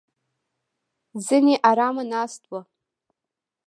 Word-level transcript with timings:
ځینې 1.27 1.55
ارامه 1.69 2.03
ناست 2.11 2.41
وو. 2.49 2.59